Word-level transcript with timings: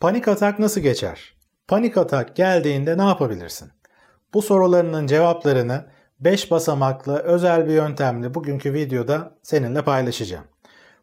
Panik 0.00 0.28
atak 0.28 0.58
nasıl 0.58 0.80
geçer? 0.80 1.34
Panik 1.68 1.96
atak 1.96 2.36
geldiğinde 2.36 2.98
ne 2.98 3.02
yapabilirsin? 3.02 3.70
Bu 4.34 4.42
sorularının 4.42 5.06
cevaplarını 5.06 5.86
5 6.20 6.50
basamaklı 6.50 7.18
özel 7.18 7.68
bir 7.68 7.72
yöntemle 7.72 8.34
bugünkü 8.34 8.74
videoda 8.74 9.34
seninle 9.42 9.84
paylaşacağım. 9.84 10.44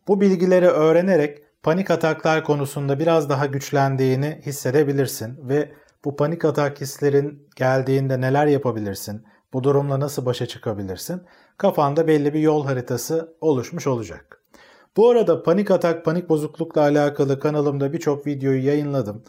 Bu 0.08 0.22
bilgileri 0.22 0.68
öğrenerek 0.68 1.44
panik 1.64 1.92
ataklar 1.92 2.44
konusunda 2.44 3.00
biraz 3.00 3.30
daha 3.30 3.46
güçlendiğini 3.46 4.42
hissedebilirsin 4.46 5.50
ve 5.50 5.72
bu 6.06 6.16
panik 6.16 6.46
atak 6.46 6.82
hislerin 6.82 7.48
geldiğinde 7.56 8.22
neler 8.22 8.48
yapabilirsin, 8.48 9.26
bu 9.54 9.64
durumla 9.64 10.00
nasıl 10.00 10.26
başa 10.26 10.46
çıkabilirsin, 10.46 11.22
kafanda 11.58 12.08
belli 12.08 12.34
bir 12.34 12.40
yol 12.40 12.66
haritası 12.66 13.36
oluşmuş 13.42 13.88
olacak. 13.88 14.37
Bu 14.98 15.10
arada 15.10 15.44
panik 15.44 15.72
atak, 15.72 16.06
panik 16.06 16.30
bozuklukla 16.30 16.82
alakalı 16.82 17.40
kanalımda 17.40 17.94
birçok 17.94 18.28
videoyu 18.28 18.66
yayınladım. 18.66 19.24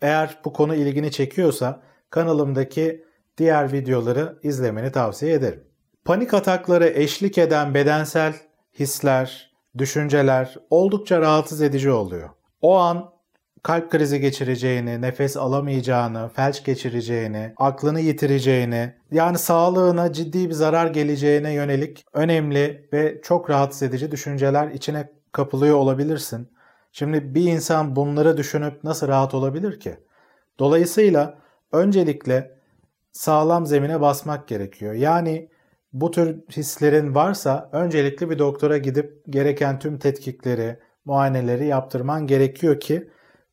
Eğer 0.00 0.38
bu 0.44 0.52
konu 0.52 0.74
ilgini 0.74 1.10
çekiyorsa 1.10 1.82
kanalımdaki 2.10 3.04
diğer 3.38 3.72
videoları 3.72 4.38
izlemeni 4.42 4.92
tavsiye 4.92 5.32
ederim. 5.32 5.64
Panik 6.04 6.34
atakları 6.34 6.86
eşlik 6.88 7.38
eden 7.38 7.74
bedensel 7.74 8.34
hisler, 8.78 9.52
düşünceler 9.78 10.56
oldukça 10.70 11.20
rahatsız 11.20 11.62
edici 11.62 11.90
oluyor. 11.90 12.30
O 12.62 12.76
an 12.76 13.11
kalp 13.62 13.90
krizi 13.90 14.20
geçireceğini, 14.20 15.02
nefes 15.02 15.36
alamayacağını, 15.36 16.30
felç 16.34 16.64
geçireceğini, 16.64 17.52
aklını 17.56 18.00
yitireceğini, 18.00 18.92
yani 19.10 19.38
sağlığına 19.38 20.12
ciddi 20.12 20.48
bir 20.48 20.54
zarar 20.54 20.86
geleceğine 20.86 21.52
yönelik 21.52 22.04
önemli 22.12 22.88
ve 22.92 23.20
çok 23.22 23.50
rahatsız 23.50 23.82
edici 23.82 24.10
düşünceler 24.10 24.68
içine 24.68 25.10
kapılıyor 25.32 25.76
olabilirsin. 25.76 26.48
Şimdi 26.92 27.34
bir 27.34 27.44
insan 27.44 27.96
bunları 27.96 28.36
düşünüp 28.36 28.84
nasıl 28.84 29.08
rahat 29.08 29.34
olabilir 29.34 29.80
ki? 29.80 29.96
Dolayısıyla 30.58 31.38
öncelikle 31.72 32.58
sağlam 33.12 33.66
zemine 33.66 34.00
basmak 34.00 34.48
gerekiyor. 34.48 34.92
Yani 34.94 35.48
bu 35.92 36.10
tür 36.10 36.40
hislerin 36.56 37.14
varsa 37.14 37.68
öncelikle 37.72 38.30
bir 38.30 38.38
doktora 38.38 38.78
gidip 38.78 39.22
gereken 39.30 39.78
tüm 39.78 39.98
tetkikleri, 39.98 40.78
muayeneleri 41.04 41.66
yaptırman 41.66 42.26
gerekiyor 42.26 42.80
ki 42.80 43.08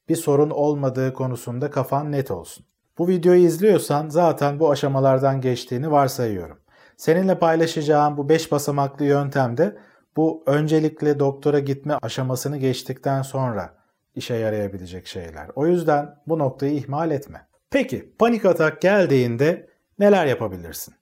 bir 0.09 0.15
sorun 0.15 0.49
olmadığı 0.49 1.13
konusunda 1.13 1.69
kafan 1.69 2.11
net 2.11 2.31
olsun. 2.31 2.65
Bu 2.97 3.07
videoyu 3.07 3.41
izliyorsan 3.41 4.09
zaten 4.09 4.59
bu 4.59 4.71
aşamalardan 4.71 5.41
geçtiğini 5.41 5.91
varsayıyorum. 5.91 6.59
Seninle 6.97 7.39
paylaşacağım 7.39 8.17
bu 8.17 8.29
5 8.29 8.51
basamaklı 8.51 9.05
yöntemde 9.05 9.77
bu 10.15 10.43
öncelikle 10.45 11.19
doktora 11.19 11.59
gitme 11.59 11.97
aşamasını 12.01 12.57
geçtikten 12.57 13.21
sonra 13.21 13.73
işe 14.15 14.35
yarayabilecek 14.35 15.07
şeyler. 15.07 15.47
O 15.55 15.67
yüzden 15.67 16.15
bu 16.27 16.39
noktayı 16.39 16.73
ihmal 16.73 17.11
etme. 17.11 17.47
Peki 17.69 18.13
panik 18.19 18.45
atak 18.45 18.81
geldiğinde 18.81 19.69
neler 19.99 20.25
yapabilirsin? 20.25 20.93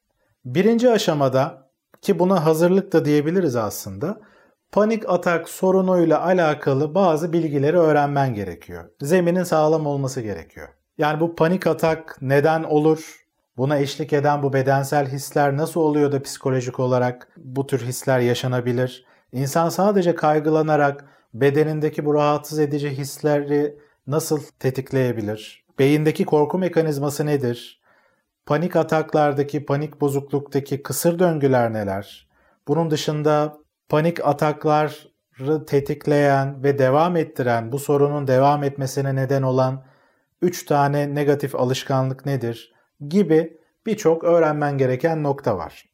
Birinci 0.46 0.92
aşamada 0.92 1.70
ki 2.02 2.20
buna 2.20 2.46
hazırlık 2.46 2.94
da 2.94 3.06
diyebiliriz 3.06 3.56
aslında 3.56 4.22
panik 4.72 5.10
atak 5.10 5.50
sorunuyla 5.50 6.24
alakalı 6.24 6.96
bazı 6.96 7.34
bilgileri 7.34 7.78
öğrenmen 7.78 8.34
gerekiyor. 8.34 8.90
Zeminin 9.02 9.44
sağlam 9.44 9.86
olması 9.86 10.22
gerekiyor. 10.22 10.68
Yani 10.98 11.20
bu 11.20 11.36
panik 11.36 11.68
atak 11.68 12.18
neden 12.22 12.64
olur? 12.64 13.28
Buna 13.58 13.78
eşlik 13.78 14.14
eden 14.14 14.44
bu 14.44 14.54
bedensel 14.54 15.08
hisler 15.08 15.58
nasıl 15.58 15.82
oluyor 15.82 16.12
da 16.12 16.22
psikolojik 16.22 16.80
olarak 16.80 17.28
bu 17.38 17.68
tür 17.68 17.82
hisler 17.82 18.20
yaşanabilir? 18.20 19.06
İnsan 19.32 19.70
sadece 19.70 20.16
kaygılanarak 20.16 21.06
bedenindeki 21.34 22.06
bu 22.06 22.14
rahatsız 22.14 22.60
edici 22.60 22.90
hisleri 22.90 23.78
nasıl 24.08 24.42
tetikleyebilir? 24.60 25.66
Beyindeki 25.80 26.26
korku 26.26 26.58
mekanizması 26.58 27.26
nedir? 27.26 27.82
Panik 28.46 28.76
ataklardaki, 28.76 29.66
panik 29.66 30.02
bozukluktaki 30.02 30.84
kısır 30.84 31.20
döngüler 31.20 31.74
neler? 31.74 32.28
Bunun 32.68 32.92
dışında 32.92 33.58
panik 33.90 34.26
atakları 34.26 35.66
tetikleyen 35.66 36.64
ve 36.64 36.80
devam 36.80 37.16
ettiren, 37.16 37.72
bu 37.72 37.80
sorunun 37.80 38.28
devam 38.28 38.64
etmesine 38.64 39.16
neden 39.16 39.42
olan 39.42 39.84
3 40.42 40.66
tane 40.66 41.16
negatif 41.16 41.56
alışkanlık 41.56 42.26
nedir 42.26 42.74
gibi 43.08 43.58
birçok 43.86 44.24
öğrenmen 44.24 44.78
gereken 44.78 45.24
nokta 45.24 45.58
var. 45.58 45.86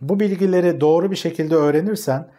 Bu 0.00 0.20
bilgileri 0.20 0.80
doğru 0.80 1.10
bir 1.10 1.16
şekilde 1.16 1.54
öğrenirsen 1.54 2.30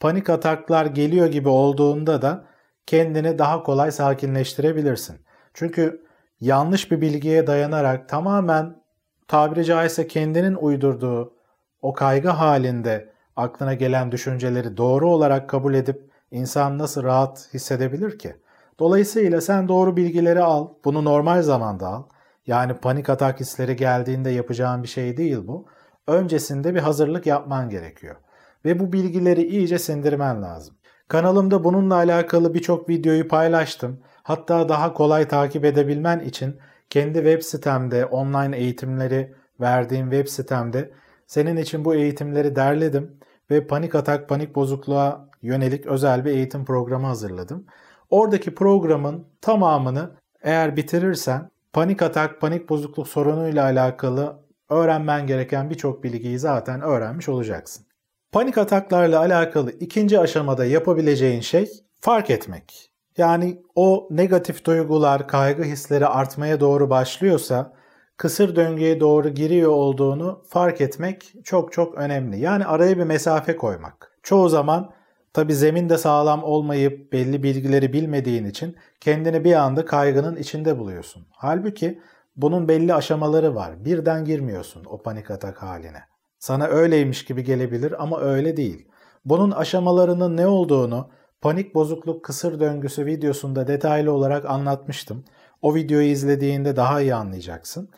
panik 0.00 0.30
ataklar 0.30 0.86
geliyor 0.86 1.26
gibi 1.26 1.48
olduğunda 1.48 2.22
da 2.22 2.44
kendini 2.86 3.38
daha 3.38 3.62
kolay 3.62 3.90
sakinleştirebilirsin. 3.90 5.16
Çünkü 5.54 6.06
yanlış 6.40 6.90
bir 6.90 7.00
bilgiye 7.00 7.46
dayanarak 7.46 8.08
tamamen 8.08 8.82
tabiri 9.28 9.64
caizse 9.64 10.06
kendinin 10.06 10.54
uydurduğu 10.54 11.36
o 11.82 11.92
kaygı 11.92 12.28
halinde 12.28 13.15
aklına 13.36 13.74
gelen 13.74 14.12
düşünceleri 14.12 14.76
doğru 14.76 15.10
olarak 15.10 15.50
kabul 15.50 15.74
edip 15.74 16.10
insan 16.30 16.78
nasıl 16.78 17.02
rahat 17.02 17.48
hissedebilir 17.54 18.18
ki? 18.18 18.36
Dolayısıyla 18.78 19.40
sen 19.40 19.68
doğru 19.68 19.96
bilgileri 19.96 20.42
al, 20.42 20.68
bunu 20.84 21.04
normal 21.04 21.42
zamanda 21.42 21.88
al. 21.88 22.02
Yani 22.46 22.74
panik 22.74 23.10
atak 23.10 23.40
hisleri 23.40 23.76
geldiğinde 23.76 24.30
yapacağın 24.30 24.82
bir 24.82 24.88
şey 24.88 25.16
değil 25.16 25.38
bu. 25.46 25.66
Öncesinde 26.06 26.74
bir 26.74 26.80
hazırlık 26.80 27.26
yapman 27.26 27.70
gerekiyor. 27.70 28.16
Ve 28.64 28.78
bu 28.78 28.92
bilgileri 28.92 29.42
iyice 29.42 29.78
sindirmen 29.78 30.42
lazım. 30.42 30.76
Kanalımda 31.08 31.64
bununla 31.64 31.94
alakalı 31.94 32.54
birçok 32.54 32.88
videoyu 32.88 33.28
paylaştım. 33.28 34.00
Hatta 34.22 34.68
daha 34.68 34.94
kolay 34.94 35.28
takip 35.28 35.64
edebilmen 35.64 36.20
için 36.20 36.56
kendi 36.90 37.14
web 37.14 37.42
sitemde 37.42 38.06
online 38.06 38.56
eğitimleri 38.56 39.34
verdiğim 39.60 40.10
web 40.10 40.28
sitemde 40.28 40.90
senin 41.26 41.56
için 41.56 41.84
bu 41.84 41.94
eğitimleri 41.94 42.56
derledim 42.56 43.18
ve 43.50 43.66
panik 43.66 43.94
atak, 43.94 44.28
panik 44.28 44.54
bozukluğa 44.54 45.28
yönelik 45.42 45.86
özel 45.86 46.24
bir 46.24 46.30
eğitim 46.30 46.64
programı 46.64 47.06
hazırladım. 47.06 47.66
Oradaki 48.10 48.54
programın 48.54 49.26
tamamını 49.40 50.10
eğer 50.42 50.76
bitirirsen 50.76 51.50
panik 51.72 52.02
atak, 52.02 52.40
panik 52.40 52.68
bozukluk 52.68 53.08
sorunuyla 53.08 53.64
alakalı 53.64 54.38
öğrenmen 54.68 55.26
gereken 55.26 55.70
birçok 55.70 56.04
bilgiyi 56.04 56.38
zaten 56.38 56.80
öğrenmiş 56.80 57.28
olacaksın. 57.28 57.86
Panik 58.32 58.58
ataklarla 58.58 59.18
alakalı 59.18 59.70
ikinci 59.70 60.20
aşamada 60.20 60.64
yapabileceğin 60.64 61.40
şey 61.40 61.68
fark 62.00 62.30
etmek. 62.30 62.90
Yani 63.16 63.62
o 63.74 64.08
negatif 64.10 64.64
duygular, 64.64 65.28
kaygı 65.28 65.62
hisleri 65.62 66.06
artmaya 66.06 66.60
doğru 66.60 66.90
başlıyorsa 66.90 67.72
kısır 68.16 68.56
döngüye 68.56 69.00
doğru 69.00 69.28
giriyor 69.28 69.70
olduğunu 69.70 70.42
fark 70.48 70.80
etmek 70.80 71.34
çok 71.44 71.72
çok 71.72 71.94
önemli. 71.94 72.40
Yani 72.40 72.66
araya 72.66 72.98
bir 72.98 73.04
mesafe 73.04 73.56
koymak. 73.56 74.12
Çoğu 74.22 74.48
zaman 74.48 74.90
tabi 75.32 75.54
zemin 75.54 75.88
de 75.88 75.98
sağlam 75.98 76.44
olmayıp 76.44 77.12
belli 77.12 77.42
bilgileri 77.42 77.92
bilmediğin 77.92 78.44
için 78.44 78.76
kendini 79.00 79.44
bir 79.44 79.54
anda 79.54 79.84
kaygının 79.84 80.36
içinde 80.36 80.78
buluyorsun. 80.78 81.26
Halbuki 81.30 82.00
bunun 82.36 82.68
belli 82.68 82.94
aşamaları 82.94 83.54
var. 83.54 83.84
Birden 83.84 84.24
girmiyorsun 84.24 84.84
o 84.84 85.02
panik 85.02 85.30
atak 85.30 85.62
haline. 85.62 86.02
Sana 86.38 86.66
öyleymiş 86.66 87.24
gibi 87.24 87.44
gelebilir 87.44 88.02
ama 88.02 88.20
öyle 88.20 88.56
değil. 88.56 88.88
Bunun 89.24 89.50
aşamalarının 89.50 90.36
ne 90.36 90.46
olduğunu 90.46 91.10
panik 91.40 91.74
bozukluk 91.74 92.24
kısır 92.24 92.60
döngüsü 92.60 93.06
videosunda 93.06 93.66
detaylı 93.66 94.12
olarak 94.12 94.44
anlatmıştım. 94.44 95.24
O 95.62 95.74
videoyu 95.74 96.06
izlediğinde 96.06 96.76
daha 96.76 97.00
iyi 97.00 97.14
anlayacaksın. 97.14 97.88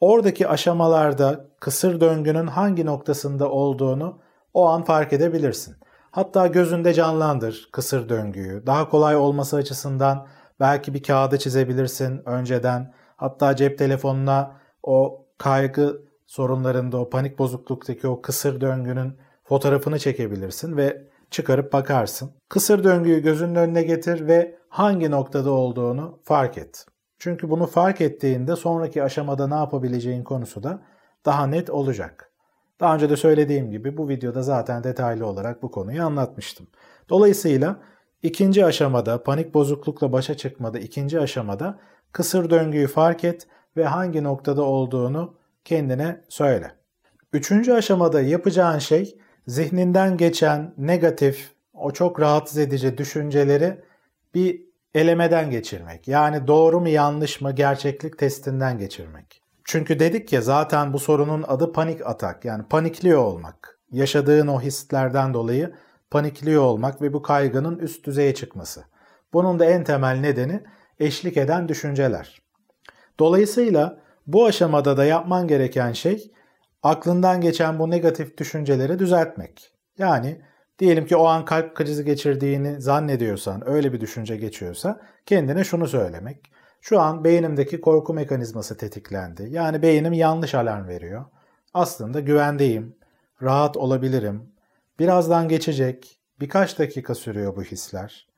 Oradaki 0.00 0.48
aşamalarda 0.48 1.46
kısır 1.60 2.00
döngünün 2.00 2.46
hangi 2.46 2.86
noktasında 2.86 3.50
olduğunu 3.50 4.18
o 4.54 4.66
an 4.68 4.84
fark 4.84 5.12
edebilirsin. 5.12 5.76
Hatta 6.10 6.46
gözünde 6.46 6.94
canlandır 6.94 7.68
kısır 7.72 8.08
döngüyü. 8.08 8.66
Daha 8.66 8.88
kolay 8.88 9.16
olması 9.16 9.56
açısından 9.56 10.26
belki 10.60 10.94
bir 10.94 11.02
kağıda 11.02 11.38
çizebilirsin 11.38 12.28
önceden. 12.28 12.94
Hatta 13.16 13.56
cep 13.56 13.78
telefonuna 13.78 14.52
o 14.82 15.24
kaygı 15.38 16.02
sorunlarında 16.26 16.98
o 16.98 17.10
panik 17.10 17.38
bozukluktaki 17.38 18.08
o 18.08 18.22
kısır 18.22 18.60
döngünün 18.60 19.18
fotoğrafını 19.44 19.98
çekebilirsin 19.98 20.76
ve 20.76 21.04
çıkarıp 21.30 21.72
bakarsın. 21.72 22.30
Kısır 22.48 22.84
döngüyü 22.84 23.22
gözünün 23.22 23.54
önüne 23.54 23.82
getir 23.82 24.26
ve 24.26 24.58
hangi 24.68 25.10
noktada 25.10 25.50
olduğunu 25.50 26.18
fark 26.24 26.58
et. 26.58 26.86
Çünkü 27.18 27.50
bunu 27.50 27.66
fark 27.66 28.00
ettiğinde 28.00 28.56
sonraki 28.56 29.02
aşamada 29.02 29.48
ne 29.48 29.54
yapabileceğin 29.54 30.24
konusu 30.24 30.62
da 30.62 30.82
daha 31.24 31.46
net 31.46 31.70
olacak. 31.70 32.30
Daha 32.80 32.94
önce 32.94 33.10
de 33.10 33.16
söylediğim 33.16 33.70
gibi 33.70 33.96
bu 33.96 34.08
videoda 34.08 34.42
zaten 34.42 34.84
detaylı 34.84 35.26
olarak 35.26 35.62
bu 35.62 35.70
konuyu 35.70 36.04
anlatmıştım. 36.04 36.66
Dolayısıyla 37.08 37.80
ikinci 38.22 38.64
aşamada 38.64 39.22
panik 39.22 39.54
bozuklukla 39.54 40.12
başa 40.12 40.36
çıkmada 40.36 40.78
ikinci 40.78 41.20
aşamada 41.20 41.78
kısır 42.12 42.50
döngüyü 42.50 42.86
fark 42.86 43.24
et 43.24 43.46
ve 43.76 43.84
hangi 43.84 44.24
noktada 44.24 44.62
olduğunu 44.62 45.34
kendine 45.64 46.20
söyle. 46.28 46.72
Üçüncü 47.32 47.72
aşamada 47.72 48.20
yapacağın 48.20 48.78
şey 48.78 49.18
zihninden 49.46 50.16
geçen 50.16 50.74
negatif, 50.78 51.50
o 51.74 51.90
çok 51.90 52.20
rahatsız 52.20 52.58
edici 52.58 52.98
düşünceleri 52.98 53.84
bir 54.34 54.65
elemeden 54.96 55.50
geçirmek. 55.50 56.08
Yani 56.08 56.46
doğru 56.46 56.80
mu 56.80 56.88
yanlış 56.88 57.40
mı 57.40 57.52
gerçeklik 57.52 58.18
testinden 58.18 58.78
geçirmek. 58.78 59.42
Çünkü 59.64 59.98
dedik 59.98 60.32
ya 60.32 60.40
zaten 60.40 60.92
bu 60.92 60.98
sorunun 60.98 61.44
adı 61.48 61.72
panik 61.72 62.06
atak 62.06 62.44
yani 62.44 62.62
panikliyor 62.62 63.18
olmak. 63.18 63.78
Yaşadığın 63.92 64.46
o 64.46 64.60
hislerden 64.60 65.34
dolayı 65.34 65.74
panikliyor 66.10 66.62
olmak 66.62 67.02
ve 67.02 67.12
bu 67.12 67.22
kaygının 67.22 67.78
üst 67.78 68.06
düzeye 68.06 68.34
çıkması. 68.34 68.84
Bunun 69.32 69.58
da 69.58 69.64
en 69.64 69.84
temel 69.84 70.16
nedeni 70.16 70.60
eşlik 71.00 71.36
eden 71.36 71.68
düşünceler. 71.68 72.42
Dolayısıyla 73.18 73.98
bu 74.26 74.46
aşamada 74.46 74.96
da 74.96 75.04
yapman 75.04 75.48
gereken 75.48 75.92
şey 75.92 76.32
aklından 76.82 77.40
geçen 77.40 77.78
bu 77.78 77.90
negatif 77.90 78.38
düşünceleri 78.38 78.98
düzeltmek. 78.98 79.72
Yani 79.98 80.40
diyelim 80.78 81.06
ki 81.06 81.16
o 81.16 81.26
an 81.26 81.44
kalp 81.44 81.74
krizi 81.74 82.04
geçirdiğini 82.04 82.80
zannediyorsan, 82.80 83.68
öyle 83.68 83.92
bir 83.92 84.00
düşünce 84.00 84.36
geçiyorsa 84.36 85.00
kendine 85.26 85.64
şunu 85.64 85.86
söylemek. 85.86 86.52
Şu 86.80 87.00
an 87.00 87.24
beynimdeki 87.24 87.80
korku 87.80 88.14
mekanizması 88.14 88.76
tetiklendi. 88.76 89.48
Yani 89.50 89.82
beynim 89.82 90.12
yanlış 90.12 90.54
alarm 90.54 90.88
veriyor. 90.88 91.24
Aslında 91.74 92.20
güvendeyim, 92.20 92.96
rahat 93.42 93.76
olabilirim. 93.76 94.42
Birazdan 94.98 95.48
geçecek. 95.48 96.18
Birkaç 96.40 96.78
dakika 96.78 97.14
sürüyor 97.14 97.56
bu 97.56 97.62
hisler. 97.62 98.28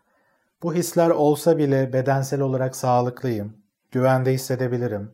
Bu 0.62 0.74
hisler 0.74 1.10
olsa 1.10 1.58
bile 1.58 1.92
bedensel 1.92 2.40
olarak 2.40 2.76
sağlıklıyım. 2.76 3.56
Güvende 3.90 4.32
hissedebilirim. 4.32 5.10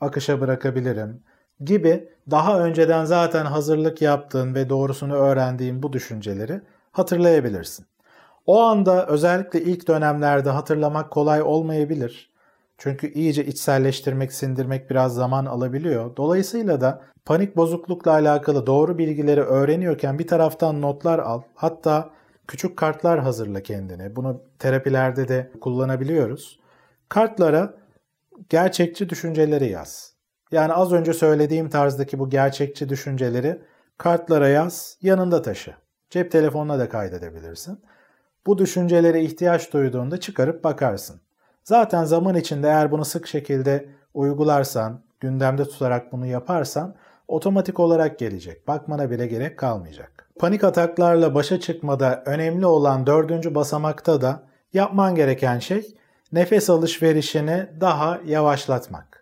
Akışa 0.00 0.40
bırakabilirim 0.40 1.22
gibi 1.60 2.08
daha 2.30 2.60
önceden 2.60 3.04
zaten 3.04 3.44
hazırlık 3.44 4.02
yaptığın 4.02 4.54
ve 4.54 4.68
doğrusunu 4.68 5.14
öğrendiğin 5.14 5.82
bu 5.82 5.92
düşünceleri 5.92 6.60
hatırlayabilirsin. 6.92 7.86
O 8.46 8.60
anda 8.60 9.06
özellikle 9.06 9.62
ilk 9.62 9.88
dönemlerde 9.88 10.50
hatırlamak 10.50 11.10
kolay 11.10 11.42
olmayabilir. 11.42 12.30
Çünkü 12.78 13.12
iyice 13.12 13.44
içselleştirmek, 13.44 14.32
sindirmek 14.32 14.90
biraz 14.90 15.14
zaman 15.14 15.46
alabiliyor. 15.46 16.16
Dolayısıyla 16.16 16.80
da 16.80 17.02
panik 17.24 17.56
bozuklukla 17.56 18.10
alakalı 18.10 18.66
doğru 18.66 18.98
bilgileri 18.98 19.40
öğreniyorken 19.40 20.18
bir 20.18 20.26
taraftan 20.26 20.82
notlar 20.82 21.18
al. 21.18 21.42
Hatta 21.54 22.10
küçük 22.48 22.76
kartlar 22.76 23.20
hazırla 23.20 23.62
kendine. 23.62 24.16
Bunu 24.16 24.42
terapilerde 24.58 25.28
de 25.28 25.50
kullanabiliyoruz. 25.60 26.60
Kartlara 27.08 27.74
gerçekçi 28.48 29.08
düşünceleri 29.08 29.70
yaz. 29.70 30.19
Yani 30.52 30.72
az 30.72 30.92
önce 30.92 31.12
söylediğim 31.12 31.68
tarzdaki 31.68 32.18
bu 32.18 32.30
gerçekçi 32.30 32.88
düşünceleri 32.88 33.62
kartlara 33.98 34.48
yaz, 34.48 34.96
yanında 35.02 35.42
taşı. 35.42 35.74
Cep 36.10 36.32
telefonuna 36.32 36.78
da 36.78 36.88
kaydedebilirsin. 36.88 37.80
Bu 38.46 38.58
düşüncelere 38.58 39.22
ihtiyaç 39.22 39.72
duyduğunda 39.72 40.20
çıkarıp 40.20 40.64
bakarsın. 40.64 41.20
Zaten 41.64 42.04
zaman 42.04 42.36
içinde 42.36 42.66
eğer 42.66 42.90
bunu 42.90 43.04
sık 43.04 43.26
şekilde 43.26 43.88
uygularsan, 44.14 45.00
gündemde 45.20 45.64
tutarak 45.64 46.12
bunu 46.12 46.26
yaparsan 46.26 46.94
otomatik 47.28 47.80
olarak 47.80 48.18
gelecek. 48.18 48.68
Bakmana 48.68 49.10
bile 49.10 49.26
gerek 49.26 49.58
kalmayacak. 49.58 50.28
Panik 50.38 50.64
ataklarla 50.64 51.34
başa 51.34 51.60
çıkmada 51.60 52.22
önemli 52.26 52.66
olan 52.66 53.06
dördüncü 53.06 53.54
basamakta 53.54 54.20
da 54.20 54.42
yapman 54.72 55.14
gereken 55.14 55.58
şey 55.58 55.96
nefes 56.32 56.70
alışverişini 56.70 57.66
daha 57.80 58.20
yavaşlatmak. 58.26 59.19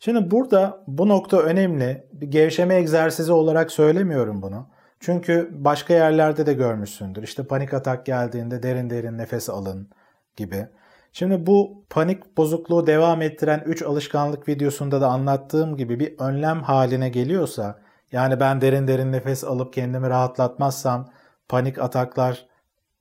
Şimdi 0.00 0.30
burada 0.30 0.84
bu 0.86 1.08
nokta 1.08 1.38
önemli. 1.38 2.08
Bir 2.12 2.26
gevşeme 2.26 2.74
egzersizi 2.74 3.32
olarak 3.32 3.72
söylemiyorum 3.72 4.42
bunu. 4.42 4.68
Çünkü 5.00 5.50
başka 5.52 5.94
yerlerde 5.94 6.46
de 6.46 6.52
görmüşsündür. 6.52 7.22
İşte 7.22 7.46
panik 7.46 7.74
atak 7.74 8.06
geldiğinde 8.06 8.62
derin 8.62 8.90
derin 8.90 9.18
nefes 9.18 9.50
alın 9.50 9.90
gibi. 10.36 10.66
Şimdi 11.12 11.46
bu 11.46 11.84
panik 11.90 12.36
bozukluğu 12.36 12.86
devam 12.86 13.22
ettiren 13.22 13.62
3 13.66 13.82
alışkanlık 13.82 14.48
videosunda 14.48 15.00
da 15.00 15.08
anlattığım 15.08 15.76
gibi 15.76 16.00
bir 16.00 16.18
önlem 16.18 16.62
haline 16.62 17.08
geliyorsa 17.08 17.80
yani 18.12 18.40
ben 18.40 18.60
derin 18.60 18.88
derin 18.88 19.12
nefes 19.12 19.44
alıp 19.44 19.72
kendimi 19.72 20.08
rahatlatmazsam 20.08 21.10
panik 21.48 21.78
ataklar 21.78 22.46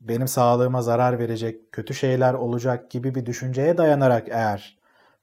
benim 0.01 0.27
sağlığıma 0.27 0.81
zarar 0.81 1.19
verecek, 1.19 1.71
kötü 1.71 1.94
şeyler 1.94 2.33
olacak 2.33 2.91
gibi 2.91 3.15
bir 3.15 3.25
düşünceye 3.25 3.77
dayanarak 3.77 4.27
eğer 4.29 4.77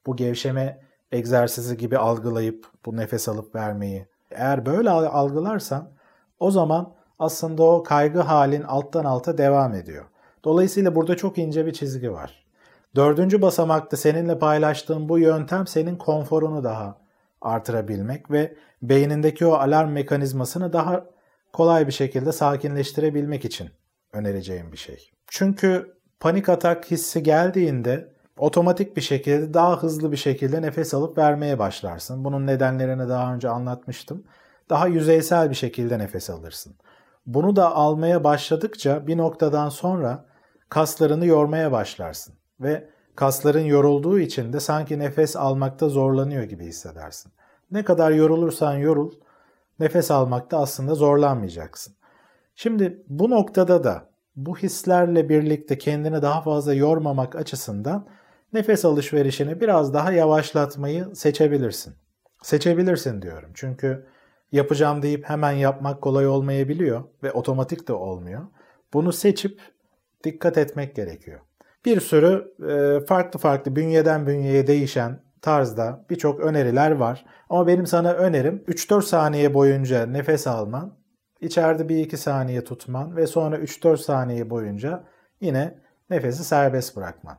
bu 0.05 0.15
gevşeme 0.15 0.84
egzersizi 1.11 1.77
gibi 1.77 1.97
algılayıp 1.97 2.67
bu 2.85 2.97
nefes 2.97 3.29
alıp 3.29 3.55
vermeyi 3.55 4.07
eğer 4.31 4.65
böyle 4.65 4.89
algılarsan 4.89 5.91
o 6.39 6.51
zaman 6.51 6.93
aslında 7.19 7.63
o 7.63 7.83
kaygı 7.83 8.19
halin 8.19 8.61
alttan 8.61 9.05
alta 9.05 9.37
devam 9.37 9.73
ediyor. 9.73 10.05
Dolayısıyla 10.43 10.95
burada 10.95 11.17
çok 11.17 11.37
ince 11.37 11.65
bir 11.65 11.73
çizgi 11.73 12.11
var. 12.11 12.45
Dördüncü 12.95 13.41
basamakta 13.41 13.97
seninle 13.97 14.39
paylaştığım 14.39 15.09
bu 15.09 15.19
yöntem 15.19 15.67
senin 15.67 15.95
konforunu 15.95 16.63
daha 16.63 16.97
artırabilmek 17.41 18.31
ve 18.31 18.55
beynindeki 18.81 19.45
o 19.45 19.53
alarm 19.53 19.91
mekanizmasını 19.91 20.73
daha 20.73 21.05
kolay 21.53 21.87
bir 21.87 21.91
şekilde 21.91 22.31
sakinleştirebilmek 22.31 23.45
için 23.45 23.69
önereceğim 24.13 24.71
bir 24.71 24.77
şey. 24.77 25.11
Çünkü 25.27 25.95
panik 26.19 26.49
atak 26.49 26.91
hissi 26.91 27.23
geldiğinde 27.23 28.14
otomatik 28.37 28.97
bir 28.97 29.01
şekilde 29.01 29.53
daha 29.53 29.83
hızlı 29.83 30.11
bir 30.11 30.17
şekilde 30.17 30.61
nefes 30.61 30.93
alıp 30.93 31.17
vermeye 31.17 31.59
başlarsın. 31.59 32.25
Bunun 32.25 32.47
nedenlerini 32.47 33.09
daha 33.09 33.33
önce 33.33 33.49
anlatmıştım. 33.49 34.23
Daha 34.69 34.87
yüzeysel 34.87 35.49
bir 35.49 35.55
şekilde 35.55 35.99
nefes 35.99 36.29
alırsın. 36.29 36.75
Bunu 37.25 37.55
da 37.55 37.75
almaya 37.75 38.23
başladıkça 38.23 39.07
bir 39.07 39.17
noktadan 39.17 39.69
sonra 39.69 40.25
kaslarını 40.69 41.25
yormaya 41.25 41.71
başlarsın 41.71 42.35
ve 42.59 42.89
kasların 43.15 43.65
yorulduğu 43.65 44.19
için 44.19 44.53
de 44.53 44.59
sanki 44.59 44.99
nefes 44.99 45.35
almakta 45.35 45.89
zorlanıyor 45.89 46.43
gibi 46.43 46.65
hissedersin. 46.65 47.31
Ne 47.71 47.83
kadar 47.83 48.11
yorulursan 48.11 48.73
yorul, 48.73 49.11
nefes 49.79 50.11
almakta 50.11 50.59
aslında 50.59 50.95
zorlanmayacaksın. 50.95 51.95
Şimdi 52.55 53.03
bu 53.07 53.29
noktada 53.29 53.83
da 53.83 54.09
bu 54.35 54.57
hislerle 54.57 55.29
birlikte 55.29 55.77
kendini 55.77 56.21
daha 56.21 56.41
fazla 56.41 56.73
yormamak 56.73 57.35
açısından 57.35 58.07
nefes 58.53 58.85
alışverişini 58.85 59.61
biraz 59.61 59.93
daha 59.93 60.11
yavaşlatmayı 60.11 61.05
seçebilirsin. 61.15 61.95
Seçebilirsin 62.43 63.21
diyorum. 63.21 63.51
Çünkü 63.53 64.05
yapacağım 64.51 65.01
deyip 65.01 65.29
hemen 65.29 65.51
yapmak 65.51 66.01
kolay 66.01 66.27
olmayabiliyor 66.27 67.03
ve 67.23 67.31
otomatik 67.31 67.87
de 67.87 67.93
olmuyor. 67.93 68.41
Bunu 68.93 69.13
seçip 69.13 69.61
dikkat 70.23 70.57
etmek 70.57 70.95
gerekiyor. 70.95 71.39
Bir 71.85 71.99
sürü 71.99 72.53
e, 72.69 73.05
farklı 73.05 73.39
farklı 73.39 73.75
bünyeden 73.75 74.27
bünyeye 74.27 74.67
değişen 74.67 75.19
tarzda 75.41 76.05
birçok 76.09 76.39
öneriler 76.39 76.91
var. 76.91 77.25
Ama 77.49 77.67
benim 77.67 77.87
sana 77.87 78.13
önerim 78.13 78.63
3-4 78.67 79.01
saniye 79.01 79.53
boyunca 79.53 80.05
nefes 80.05 80.47
alman, 80.47 80.97
içeride 81.41 81.89
bir 81.89 81.97
2 81.97 82.17
saniye 82.17 82.63
tutman 82.63 83.15
ve 83.15 83.27
sonra 83.27 83.57
3-4 83.57 83.97
saniye 83.97 84.49
boyunca 84.49 85.03
yine 85.41 85.79
nefesi 86.09 86.43
serbest 86.43 86.95
bırakman. 86.95 87.37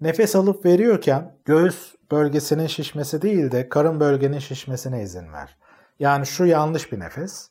Nefes 0.00 0.36
alıp 0.36 0.64
veriyorken 0.64 1.34
göğüs 1.44 1.94
bölgesinin 2.10 2.66
şişmesi 2.66 3.22
değil 3.22 3.50
de 3.50 3.68
karın 3.68 4.00
bölgenin 4.00 4.38
şişmesine 4.38 5.02
izin 5.02 5.32
ver. 5.32 5.56
Yani 5.98 6.26
şu 6.26 6.44
yanlış 6.44 6.92
bir 6.92 7.00
nefes 7.00 7.50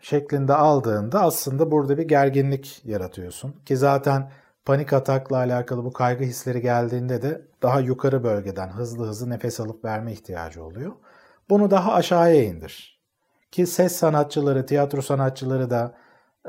şeklinde 0.00 0.54
aldığında 0.54 1.22
aslında 1.22 1.70
burada 1.70 1.98
bir 1.98 2.08
gerginlik 2.08 2.82
yaratıyorsun. 2.84 3.52
Ki 3.66 3.76
zaten 3.76 4.30
panik 4.64 4.92
atakla 4.92 5.36
alakalı 5.36 5.84
bu 5.84 5.92
kaygı 5.92 6.24
hisleri 6.24 6.60
geldiğinde 6.60 7.22
de 7.22 7.42
daha 7.62 7.80
yukarı 7.80 8.24
bölgeden 8.24 8.68
hızlı 8.68 9.06
hızlı 9.06 9.30
nefes 9.30 9.60
alıp 9.60 9.84
verme 9.84 10.12
ihtiyacı 10.12 10.64
oluyor. 10.64 10.92
Bunu 11.50 11.70
daha 11.70 11.92
aşağıya 11.92 12.44
indir. 12.44 13.00
Ki 13.50 13.66
ses 13.66 13.96
sanatçıları, 13.96 14.66
tiyatro 14.66 15.02
sanatçıları 15.02 15.70
da 15.70 15.94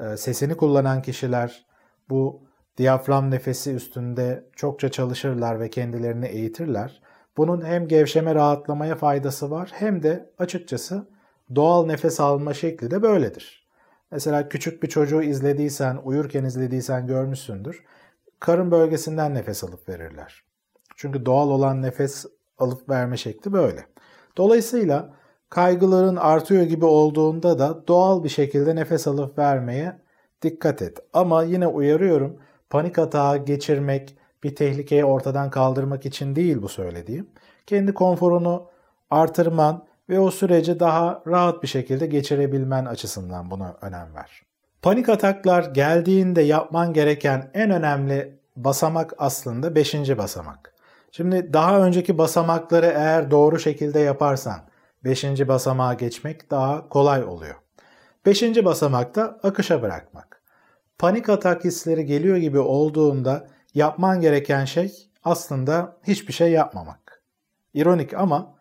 e, 0.02 0.18
sesini 0.18 0.58
kullanan 0.58 1.02
kişiler 1.02 1.66
bu 2.10 2.51
diyafram 2.78 3.32
nefesi 3.32 3.74
üstünde 3.74 4.44
çokça 4.56 4.90
çalışırlar 4.90 5.60
ve 5.60 5.70
kendilerini 5.70 6.26
eğitirler. 6.26 7.02
Bunun 7.38 7.66
hem 7.66 7.88
gevşeme 7.88 8.36
rahatlamaya 8.36 8.96
faydası 8.96 9.52
var 9.52 9.72
hem 9.74 10.04
de 10.04 10.30
açıkçası 10.38 11.08
doğal 11.56 11.86
nefes 11.86 12.20
alma 12.20 12.54
şekli 12.54 12.92
de 12.92 13.02
böyledir. 13.02 13.68
Mesela 14.12 14.50
küçük 14.50 14.84
bir 14.84 14.90
çocuğu 14.90 15.22
izlediysen, 15.22 16.00
uyurken 16.04 16.44
izlediysen 16.44 17.08
görmüşsündür. 17.08 17.84
Karın 18.40 18.72
bölgesinden 18.72 19.34
nefes 19.34 19.64
alıp 19.64 19.90
verirler. 19.90 20.44
Çünkü 20.96 21.26
doğal 21.26 21.50
olan 21.50 21.82
nefes 21.82 22.26
alıp 22.58 22.90
verme 22.90 23.18
şekli 23.18 23.54
böyle. 23.54 23.86
Dolayısıyla 24.38 25.14
kaygıların 25.50 26.16
artıyor 26.16 26.64
gibi 26.64 26.86
olduğunda 26.86 27.60
da 27.60 27.88
doğal 27.88 28.24
bir 28.24 28.30
şekilde 28.30 28.76
nefes 28.76 29.08
alıp 29.08 29.38
vermeye 29.38 30.02
dikkat 30.42 30.82
et. 30.82 31.00
Ama 31.14 31.44
yine 31.44 31.68
uyarıyorum 31.68 32.40
panik 32.72 33.00
atağı 33.00 33.38
geçirmek, 33.38 34.16
bir 34.44 34.56
tehlikeyi 34.56 35.06
ortadan 35.06 35.50
kaldırmak 35.50 36.06
için 36.06 36.36
değil 36.36 36.62
bu 36.62 36.70
söylediğim. 36.70 37.30
Kendi 37.68 37.94
konforunu 37.94 38.68
artırman 39.10 39.86
ve 40.10 40.20
o 40.20 40.32
süreci 40.32 40.80
daha 40.80 41.24
rahat 41.28 41.64
bir 41.64 41.68
şekilde 41.68 42.06
geçirebilmen 42.06 42.86
açısından 42.86 43.52
buna 43.52 43.78
önem 43.82 44.16
ver. 44.16 44.42
Panik 44.82 45.10
ataklar 45.10 45.64
geldiğinde 45.64 46.42
yapman 46.42 46.94
gereken 46.94 47.52
en 47.54 47.72
önemli 47.72 48.40
basamak 48.56 49.14
aslında 49.18 49.76
5. 49.76 50.18
basamak. 50.18 50.74
Şimdi 51.12 51.54
daha 51.54 51.80
önceki 51.80 52.18
basamakları 52.18 52.86
eğer 52.86 53.32
doğru 53.32 53.60
şekilde 53.60 54.00
yaparsan 54.00 54.60
5. 55.04 55.24
basamağa 55.24 55.94
geçmek 55.94 56.52
daha 56.52 56.90
kolay 56.90 57.24
oluyor. 57.24 57.56
5. 58.26 58.66
basamakta 58.66 59.40
akışa 59.44 59.82
bırakmak. 59.82 60.31
Panik 61.02 61.30
atak 61.30 61.64
hisleri 61.64 62.06
geliyor 62.06 62.38
gibi 62.38 62.60
olduğunda 62.60 63.48
yapman 63.74 64.22
gereken 64.22 64.66
şey 64.66 65.10
aslında 65.24 65.98
hiçbir 66.04 66.34
şey 66.34 66.52
yapmamak. 66.52 67.24
İronik 67.74 68.14
ama 68.14 68.56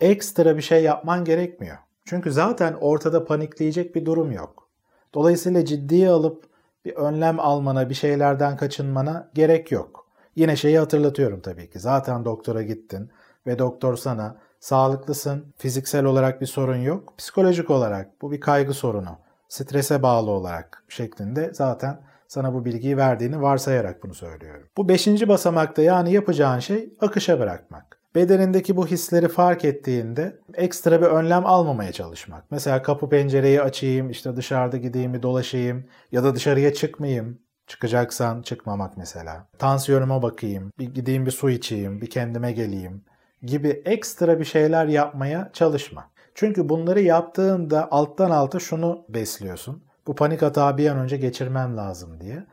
ekstra 0.00 0.56
bir 0.56 0.62
şey 0.62 0.82
yapman 0.82 1.24
gerekmiyor. 1.24 1.76
Çünkü 2.04 2.32
zaten 2.32 2.76
ortada 2.80 3.24
panikleyecek 3.24 3.94
bir 3.94 4.06
durum 4.06 4.32
yok. 4.32 4.68
Dolayısıyla 5.14 5.64
ciddiye 5.64 6.10
alıp 6.10 6.44
bir 6.84 6.94
önlem 6.94 7.40
almana, 7.40 7.90
bir 7.90 7.94
şeylerden 7.94 8.56
kaçınmana 8.56 9.30
gerek 9.34 9.72
yok. 9.72 10.06
Yine 10.36 10.56
şeyi 10.56 10.78
hatırlatıyorum 10.78 11.40
tabii 11.40 11.70
ki. 11.70 11.78
Zaten 11.78 12.24
doktora 12.24 12.62
gittin 12.62 13.10
ve 13.46 13.58
doktor 13.58 13.96
sana 13.96 14.36
sağlıklısın, 14.60 15.54
fiziksel 15.56 16.04
olarak 16.04 16.40
bir 16.40 16.46
sorun 16.46 16.76
yok, 16.76 17.14
psikolojik 17.18 17.70
olarak 17.70 18.22
bu 18.22 18.32
bir 18.32 18.40
kaygı 18.40 18.74
sorunu, 18.74 19.18
strese 19.48 20.02
bağlı 20.02 20.30
olarak 20.30 20.84
şeklinde 20.88 21.50
zaten 21.54 22.00
sana 22.28 22.54
bu 22.54 22.64
bilgiyi 22.64 22.96
verdiğini 22.96 23.42
varsayarak 23.42 24.02
bunu 24.02 24.14
söylüyorum. 24.14 24.68
Bu 24.76 24.88
beşinci 24.88 25.28
basamakta 25.28 25.82
yani 25.82 26.12
yapacağın 26.12 26.58
şey 26.58 26.92
akışa 27.00 27.40
bırakmak. 27.40 27.98
Bedenindeki 28.14 28.76
bu 28.76 28.86
hisleri 28.86 29.28
fark 29.28 29.64
ettiğinde 29.64 30.36
ekstra 30.54 31.00
bir 31.00 31.06
önlem 31.06 31.46
almamaya 31.46 31.92
çalışmak. 31.92 32.50
Mesela 32.50 32.82
kapı 32.82 33.08
pencereyi 33.08 33.62
açayım, 33.62 34.10
işte 34.10 34.36
dışarıda 34.36 34.76
gideyim 34.76 35.14
bir 35.14 35.22
dolaşayım 35.22 35.84
ya 36.12 36.24
da 36.24 36.34
dışarıya 36.34 36.74
çıkmayayım. 36.74 37.38
Çıkacaksan 37.66 38.42
çıkmamak 38.42 38.96
mesela. 38.96 39.46
Tansiyonuma 39.58 40.22
bakayım, 40.22 40.72
bir 40.78 40.94
gideyim 40.94 41.26
bir 41.26 41.30
su 41.30 41.50
içeyim, 41.50 42.00
bir 42.00 42.10
kendime 42.10 42.52
geleyim 42.52 43.04
gibi 43.42 43.82
ekstra 43.84 44.40
bir 44.40 44.44
şeyler 44.44 44.86
yapmaya 44.86 45.50
çalışma. 45.52 46.10
Çünkü 46.38 46.68
bunları 46.68 47.00
yaptığında 47.00 47.88
alttan 47.90 48.30
alta 48.30 48.58
şunu 48.58 49.04
besliyorsun. 49.08 49.82
Bu 50.06 50.14
panik 50.14 50.42
hata 50.42 50.78
bir 50.78 50.90
an 50.90 50.98
önce 50.98 51.16
geçirmem 51.16 51.76
lazım 51.76 52.20
diye. 52.20 52.46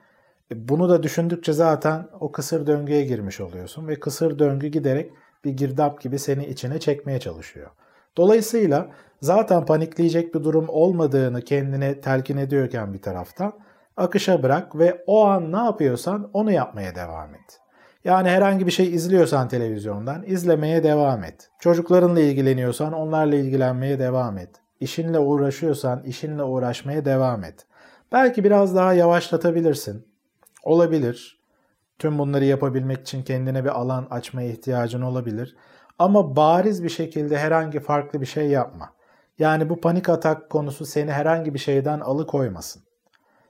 E, 0.52 0.70
bunu 0.70 0.90
da 0.90 1.04
düşündükçe 1.04 1.54
zaten 1.54 2.08
o 2.20 2.32
kısır 2.32 2.68
döngüye 2.68 3.06
girmiş 3.06 3.42
oluyorsun 3.42 3.88
ve 3.88 4.00
kısır 4.00 4.40
döngü 4.40 4.68
giderek 4.68 5.12
bir 5.44 5.52
girdap 5.52 6.02
gibi 6.02 6.20
seni 6.20 6.46
içine 6.46 6.80
çekmeye 6.80 7.20
çalışıyor. 7.20 7.70
Dolayısıyla 8.18 8.90
zaten 9.22 9.66
panikleyecek 9.66 10.36
bir 10.36 10.44
durum 10.44 10.66
olmadığını 10.70 11.42
kendine 11.42 12.02
telkin 12.02 12.38
ediyorken 12.38 12.94
bir 12.94 13.02
taraftan 13.02 13.54
akışa 13.98 14.44
bırak 14.44 14.76
ve 14.78 15.04
o 15.08 15.26
an 15.26 15.52
ne 15.52 15.58
yapıyorsan 15.58 16.30
onu 16.34 16.52
yapmaya 16.52 16.96
devam 16.96 17.36
et. 17.36 17.65
Yani 18.06 18.30
herhangi 18.30 18.66
bir 18.66 18.72
şey 18.72 18.94
izliyorsan 18.94 19.48
televizyondan 19.48 20.24
izlemeye 20.28 20.84
devam 20.84 21.24
et. 21.24 21.50
Çocuklarınla 21.60 22.20
ilgileniyorsan 22.20 22.94
onlarla 22.94 23.36
ilgilenmeye 23.36 24.00
devam 24.00 24.38
et. 24.38 24.50
İşinle 24.80 25.20
uğraşıyorsan 25.20 26.04
işinle 26.04 26.44
uğraşmaya 26.44 27.06
devam 27.06 27.44
et. 27.44 27.66
Belki 28.12 28.44
biraz 28.44 28.76
daha 28.76 28.94
yavaşlatabilirsin. 28.94 30.08
Olabilir. 30.64 31.40
Tüm 32.00 32.20
bunları 32.20 32.46
yapabilmek 32.46 33.02
için 33.02 33.24
kendine 33.24 33.64
bir 33.64 33.70
alan 33.70 34.08
açmaya 34.10 34.50
ihtiyacın 34.50 35.02
olabilir. 35.02 35.56
Ama 36.00 36.36
bariz 36.36 36.84
bir 36.84 36.90
şekilde 36.90 37.38
herhangi 37.38 37.80
farklı 37.80 38.22
bir 38.22 38.26
şey 38.26 38.48
yapma. 38.48 38.90
Yani 39.40 39.70
bu 39.70 39.82
panik 39.82 40.10
atak 40.10 40.50
konusu 40.50 40.86
seni 40.86 41.12
herhangi 41.12 41.54
bir 41.54 41.60
şeyden 41.60 42.00
alıkoymasın. 42.00 42.84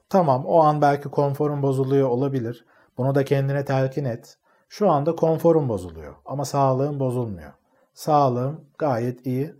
Tamam 0.09 0.45
o 0.45 0.59
an 0.59 0.81
belki 0.81 1.09
konforun 1.09 1.61
bozuluyor 1.61 2.09
olabilir. 2.09 2.65
Bunu 2.97 3.15
da 3.15 3.25
kendine 3.25 3.65
telkin 3.65 4.05
et. 4.05 4.37
Şu 4.69 4.89
anda 4.89 5.15
konforum 5.15 5.69
bozuluyor 5.69 6.15
ama 6.25 6.45
sağlığım 6.45 6.99
bozulmuyor. 6.99 7.51
Sağlığım 7.93 8.65
gayet 8.77 9.25
iyi. 9.25 9.53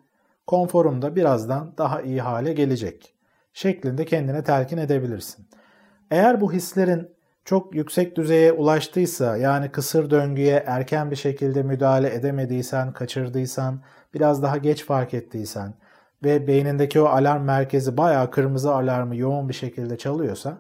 Konforum 0.47 1.01
da 1.01 1.15
birazdan 1.15 1.73
daha 1.77 2.01
iyi 2.01 2.21
hale 2.21 2.53
gelecek. 2.53 3.15
Şeklinde 3.53 4.05
kendine 4.05 4.43
telkin 4.43 4.77
edebilirsin. 4.77 5.47
Eğer 6.11 6.41
bu 6.41 6.53
hislerin 6.53 7.15
çok 7.45 7.75
yüksek 7.75 8.17
düzeye 8.17 8.51
ulaştıysa 8.51 9.37
yani 9.37 9.71
kısır 9.71 10.09
döngüye 10.09 10.63
erken 10.67 11.11
bir 11.11 11.15
şekilde 11.15 11.63
müdahale 11.63 12.13
edemediysen, 12.15 12.93
kaçırdıysan, 12.93 13.81
biraz 14.13 14.43
daha 14.43 14.57
geç 14.57 14.85
fark 14.85 15.13
ettiysen 15.13 15.73
ve 16.23 16.47
beynindeki 16.47 17.01
o 17.01 17.05
alarm 17.05 17.43
merkezi 17.43 17.97
bayağı 17.97 18.31
kırmızı 18.31 18.75
alarmı 18.75 19.15
yoğun 19.15 19.49
bir 19.49 19.53
şekilde 19.53 19.97
çalıyorsa 19.97 20.57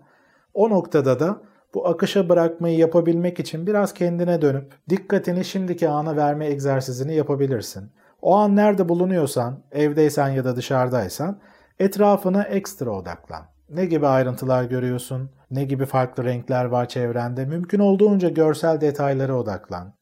o 0.53 0.69
noktada 0.69 1.19
da 1.19 1.41
bu 1.75 1.87
akışa 1.87 2.29
bırakmayı 2.29 2.77
yapabilmek 2.77 3.39
için 3.39 3.67
biraz 3.67 3.93
kendine 3.93 4.41
dönüp 4.41 4.73
dikkatini 4.89 5.45
şimdiki 5.45 5.89
ana 5.89 6.15
verme 6.15 6.47
egzersizini 6.47 7.15
yapabilirsin. 7.15 7.91
O 8.21 8.35
an 8.35 8.55
nerede 8.55 8.89
bulunuyorsan, 8.89 9.59
evdeysen 9.71 10.29
ya 10.29 10.45
da 10.45 10.55
dışarıdaysan 10.55 11.39
etrafına 11.79 12.43
ekstra 12.43 12.89
odaklan. 12.89 13.45
Ne 13.69 13.85
gibi 13.85 14.07
ayrıntılar 14.07 14.63
görüyorsun? 14.63 15.29
Ne 15.51 15.63
gibi 15.63 15.85
farklı 15.85 16.23
renkler 16.23 16.65
var 16.65 16.87
çevrende? 16.87 17.45
Mümkün 17.45 17.79
olduğunca 17.79 18.29
görsel 18.29 18.81
detaylara 18.81 19.35
odaklan. 19.35 19.93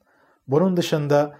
Bunun 0.48 0.78
dışında 0.78 1.34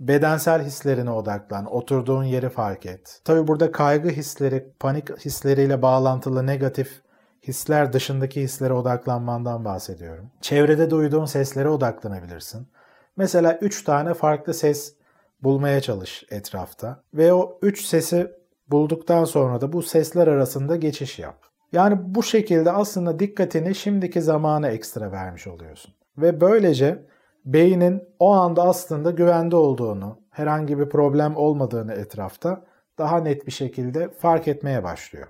bedensel 0.00 0.62
hislerine 0.62 1.10
odaklan. 1.10 1.66
Oturduğun 1.66 2.24
yeri 2.24 2.48
fark 2.48 2.86
et. 2.86 3.20
Tabi 3.24 3.46
burada 3.48 3.72
kaygı 3.72 4.08
hisleri, 4.08 4.72
panik 4.80 5.24
hisleriyle 5.24 5.82
bağlantılı 5.82 6.46
negatif 6.46 7.02
hisler 7.48 7.92
dışındaki 7.92 8.42
hislere 8.42 8.72
odaklanmandan 8.72 9.64
bahsediyorum. 9.64 10.30
Çevrede 10.40 10.90
duyduğun 10.90 11.24
seslere 11.24 11.68
odaklanabilirsin. 11.68 12.68
Mesela 13.16 13.58
3 13.60 13.84
tane 13.84 14.14
farklı 14.14 14.54
ses 14.54 14.94
bulmaya 15.42 15.80
çalış 15.80 16.24
etrafta 16.30 17.02
ve 17.14 17.32
o 17.32 17.58
3 17.62 17.84
sesi 17.84 18.30
bulduktan 18.68 19.24
sonra 19.24 19.60
da 19.60 19.72
bu 19.72 19.82
sesler 19.82 20.26
arasında 20.26 20.76
geçiş 20.76 21.18
yap. 21.18 21.36
Yani 21.72 21.98
bu 22.14 22.22
şekilde 22.22 22.72
aslında 22.72 23.18
dikkatini 23.18 23.74
şimdiki 23.74 24.22
zamana 24.22 24.68
ekstra 24.68 25.12
vermiş 25.12 25.46
oluyorsun. 25.46 25.94
Ve 26.18 26.40
böylece 26.40 27.06
beynin 27.44 28.02
o 28.18 28.32
anda 28.32 28.62
aslında 28.62 29.10
güvende 29.10 29.56
olduğunu, 29.56 30.20
herhangi 30.30 30.78
bir 30.78 30.88
problem 30.88 31.36
olmadığını 31.36 31.92
etrafta 31.92 32.64
daha 32.98 33.18
net 33.18 33.46
bir 33.46 33.52
şekilde 33.52 34.08
fark 34.10 34.48
etmeye 34.48 34.84
başlıyor. 34.84 35.26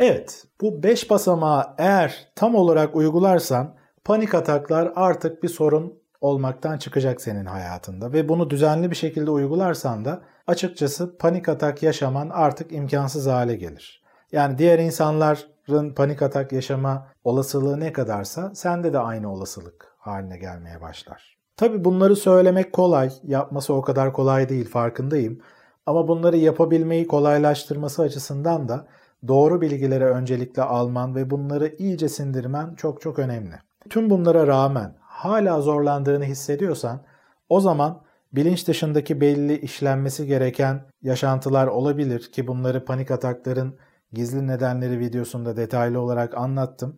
Evet, 0.00 0.44
bu 0.60 0.82
5 0.82 1.10
basamağı 1.10 1.64
eğer 1.78 2.28
tam 2.36 2.54
olarak 2.54 2.96
uygularsan 2.96 3.74
panik 4.04 4.34
ataklar 4.34 4.92
artık 4.96 5.42
bir 5.42 5.48
sorun 5.48 5.94
olmaktan 6.20 6.78
çıkacak 6.78 7.20
senin 7.20 7.44
hayatında 7.44 8.12
ve 8.12 8.28
bunu 8.28 8.50
düzenli 8.50 8.90
bir 8.90 8.96
şekilde 8.96 9.30
uygularsan 9.30 10.04
da 10.04 10.22
açıkçası 10.46 11.18
panik 11.18 11.48
atak 11.48 11.82
yaşaman 11.82 12.30
artık 12.32 12.72
imkansız 12.72 13.26
hale 13.26 13.56
gelir. 13.56 14.02
Yani 14.32 14.58
diğer 14.58 14.78
insanların 14.78 15.94
panik 15.94 16.22
atak 16.22 16.52
yaşama 16.52 17.06
olasılığı 17.24 17.80
ne 17.80 17.92
kadarsa 17.92 18.54
sende 18.54 18.92
de 18.92 18.98
aynı 18.98 19.32
olasılık 19.32 19.94
haline 19.98 20.38
gelmeye 20.38 20.80
başlar. 20.80 21.38
Tabi 21.56 21.84
bunları 21.84 22.16
söylemek 22.16 22.72
kolay, 22.72 23.10
yapması 23.22 23.74
o 23.74 23.82
kadar 23.82 24.12
kolay 24.12 24.48
değil 24.48 24.68
farkındayım. 24.68 25.40
Ama 25.86 26.08
bunları 26.08 26.36
yapabilmeyi 26.36 27.06
kolaylaştırması 27.06 28.02
açısından 28.02 28.68
da 28.68 28.86
doğru 29.28 29.60
bilgileri 29.60 30.04
öncelikle 30.04 30.62
alman 30.62 31.14
ve 31.14 31.30
bunları 31.30 31.74
iyice 31.78 32.08
sindirmen 32.08 32.74
çok 32.74 33.00
çok 33.00 33.18
önemli. 33.18 33.54
Tüm 33.90 34.10
bunlara 34.10 34.46
rağmen 34.46 34.94
hala 35.00 35.60
zorlandığını 35.60 36.24
hissediyorsan 36.24 37.00
o 37.48 37.60
zaman 37.60 38.02
bilinç 38.32 38.68
dışındaki 38.68 39.20
belli 39.20 39.58
işlenmesi 39.58 40.26
gereken 40.26 40.82
yaşantılar 41.02 41.66
olabilir 41.66 42.32
ki 42.32 42.46
bunları 42.46 42.84
panik 42.84 43.10
atakların 43.10 43.74
gizli 44.12 44.46
nedenleri 44.46 44.98
videosunda 44.98 45.56
detaylı 45.56 46.00
olarak 46.00 46.36
anlattım. 46.36 46.96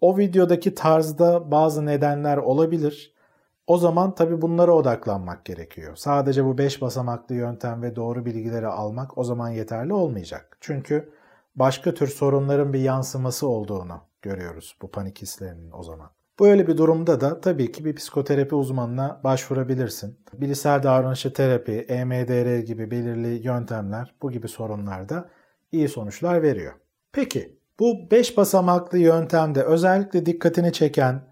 O 0.00 0.18
videodaki 0.18 0.74
tarzda 0.74 1.50
bazı 1.50 1.86
nedenler 1.86 2.36
olabilir. 2.36 3.14
O 3.66 3.78
zaman 3.78 4.14
tabi 4.14 4.42
bunlara 4.42 4.72
odaklanmak 4.72 5.44
gerekiyor. 5.44 5.96
Sadece 5.96 6.44
bu 6.44 6.58
5 6.58 6.82
basamaklı 6.82 7.34
yöntem 7.34 7.82
ve 7.82 7.96
doğru 7.96 8.24
bilgileri 8.24 8.66
almak 8.66 9.18
o 9.18 9.24
zaman 9.24 9.48
yeterli 9.48 9.92
olmayacak. 9.92 10.56
Çünkü 10.60 11.12
başka 11.56 11.94
tür 11.94 12.08
sorunların 12.08 12.72
bir 12.72 12.80
yansıması 12.80 13.48
olduğunu 13.48 14.00
görüyoruz 14.22 14.76
bu 14.82 14.90
panik 14.90 15.22
hislerinin 15.22 15.70
o 15.72 15.82
zaman. 15.82 16.10
Böyle 16.40 16.66
bir 16.66 16.76
durumda 16.76 17.20
da 17.20 17.40
tabii 17.40 17.72
ki 17.72 17.84
bir 17.84 17.94
psikoterapi 17.94 18.54
uzmanına 18.54 19.20
başvurabilirsin. 19.24 20.18
Bilişsel 20.32 20.82
davranışçı 20.82 21.32
terapi, 21.32 21.72
EMDR 21.72 22.58
gibi 22.58 22.90
belirli 22.90 23.46
yöntemler 23.46 24.14
bu 24.22 24.30
gibi 24.30 24.48
sorunlarda 24.48 25.28
iyi 25.72 25.88
sonuçlar 25.88 26.42
veriyor. 26.42 26.72
Peki 27.12 27.58
bu 27.80 28.10
5 28.10 28.36
basamaklı 28.36 28.98
yöntemde 28.98 29.62
özellikle 29.62 30.26
dikkatini 30.26 30.72
çeken 30.72 31.22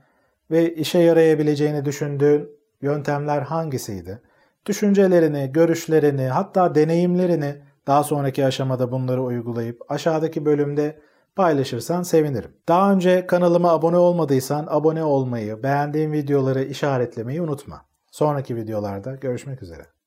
ve 0.50 0.74
işe 0.74 0.98
yarayabileceğini 0.98 1.84
düşündüğün 1.84 2.48
yöntemler 2.82 3.42
hangisiydi? 3.42 4.22
Düşüncelerini, 4.66 5.52
görüşlerini, 5.52 6.26
hatta 6.26 6.74
deneyimlerini 6.74 7.54
daha 7.90 8.04
sonraki 8.04 8.46
aşamada 8.46 8.92
bunları 8.92 9.22
uygulayıp 9.22 9.82
aşağıdaki 9.88 10.44
bölümde 10.44 11.00
paylaşırsan 11.36 12.02
sevinirim. 12.02 12.50
Daha 12.68 12.92
önce 12.92 13.26
kanalıma 13.26 13.70
abone 13.72 13.96
olmadıysan 13.96 14.66
abone 14.70 15.04
olmayı, 15.04 15.62
beğendiğin 15.62 16.12
videoları 16.12 16.62
işaretlemeyi 16.62 17.42
unutma. 17.42 17.86
Sonraki 18.10 18.56
videolarda 18.56 19.14
görüşmek 19.14 19.62
üzere. 19.62 19.99